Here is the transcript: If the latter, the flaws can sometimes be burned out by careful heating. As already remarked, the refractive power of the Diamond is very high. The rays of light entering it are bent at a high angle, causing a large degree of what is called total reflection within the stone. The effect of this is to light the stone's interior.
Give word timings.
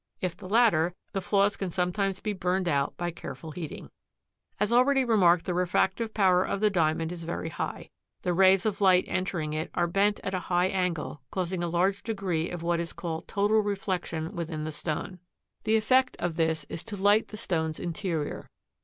If 0.19 0.35
the 0.35 0.49
latter, 0.49 0.95
the 1.11 1.21
flaws 1.21 1.55
can 1.55 1.69
sometimes 1.69 2.19
be 2.19 2.33
burned 2.33 2.67
out 2.67 2.97
by 2.97 3.11
careful 3.11 3.51
heating. 3.51 3.91
As 4.59 4.73
already 4.73 5.05
remarked, 5.05 5.45
the 5.45 5.53
refractive 5.53 6.11
power 6.11 6.43
of 6.43 6.59
the 6.59 6.71
Diamond 6.71 7.11
is 7.11 7.23
very 7.23 7.49
high. 7.49 7.91
The 8.23 8.33
rays 8.33 8.65
of 8.65 8.81
light 8.81 9.03
entering 9.07 9.53
it 9.53 9.69
are 9.75 9.85
bent 9.85 10.19
at 10.23 10.33
a 10.33 10.39
high 10.39 10.69
angle, 10.69 11.21
causing 11.29 11.61
a 11.61 11.67
large 11.67 12.01
degree 12.01 12.49
of 12.49 12.63
what 12.63 12.79
is 12.79 12.93
called 12.93 13.27
total 13.27 13.59
reflection 13.61 14.35
within 14.35 14.63
the 14.63 14.71
stone. 14.71 15.19
The 15.65 15.75
effect 15.75 16.17
of 16.17 16.35
this 16.35 16.63
is 16.63 16.83
to 16.85 16.97
light 16.97 17.27
the 17.27 17.37
stone's 17.37 17.79
interior. 17.79 18.49